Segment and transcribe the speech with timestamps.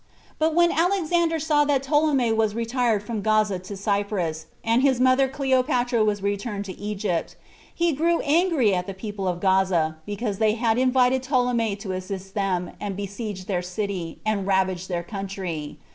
[0.39, 5.27] But when Alexander saw that Ptolemy was retired from Gaza to Cyprus, and his mother
[5.27, 7.35] Cleopatra was returned to Egypt,
[7.71, 12.33] he grew angry at the people of Gaza, because they had invited Ptolemy to assist
[12.33, 15.77] them, and besieged their city, and ravaged their country.